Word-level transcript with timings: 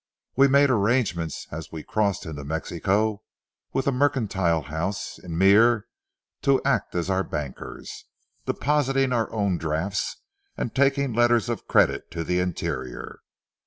We 0.35 0.47
made 0.47 0.71
arrangements 0.71 1.45
as 1.51 1.71
we 1.71 1.83
crossed 1.83 2.25
into 2.25 2.43
Mexico 2.43 3.21
with 3.71 3.85
a 3.85 3.91
mercantile 3.91 4.63
house 4.63 5.19
in 5.19 5.37
Mier 5.37 5.85
to 6.41 6.59
act 6.65 6.95
as 6.95 7.07
our 7.07 7.23
bankers, 7.23 8.05
depositing 8.47 9.13
our 9.13 9.31
own 9.31 9.59
drafts 9.59 10.15
and 10.57 10.73
taking 10.73 11.13
letters 11.13 11.49
of 11.49 11.67
credit 11.67 12.09
to 12.09 12.23
the 12.23 12.39
interior. 12.39 13.21